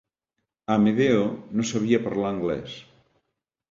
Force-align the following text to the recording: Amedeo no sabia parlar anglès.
Amedeo 0.77 1.21
no 1.59 1.69
sabia 1.75 2.03
parlar 2.09 2.35
anglès. 2.35 2.83